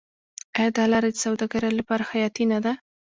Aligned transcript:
آیا 0.57 0.69
دا 0.77 0.83
لاره 0.91 1.09
د 1.13 1.17
سوداګرۍ 1.25 1.71
لپاره 1.79 2.03
حیاتي 2.11 2.45
نه 2.51 2.59
ده؟ 2.65 2.73